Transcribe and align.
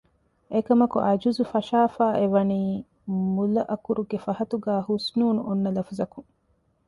އެކަމަކު 0.53 0.97
ޢަޖުޒު 1.07 1.43
ފަށައިފައި 1.51 2.15
އެ 2.19 2.25
ވަނީ 2.33 2.61
މުލައަކުރުގެ 3.35 4.17
ފަހަތުގައި 4.25 4.83
ހުސްނޫނު 4.87 5.41
އޮންނަ 5.47 5.69
ލަފުޒަކުން 5.75 6.29